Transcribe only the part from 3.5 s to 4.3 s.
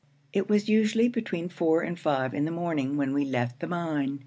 the mine.